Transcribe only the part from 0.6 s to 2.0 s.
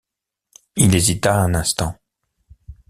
Il hésita un instant.